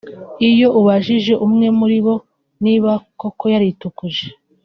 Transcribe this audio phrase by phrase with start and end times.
[0.49, 2.15] Iyo ubajije umwe muri bo
[2.63, 4.23] niba koko yaritukuje